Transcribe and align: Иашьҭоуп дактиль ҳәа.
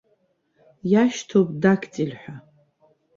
Иашьҭоуп 0.91 1.49
дактиль 1.61 2.13
ҳәа. 2.21 2.35